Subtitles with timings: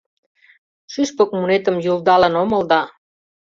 [0.91, 2.81] Шӱшпык мунетым йӱлдалын омыл да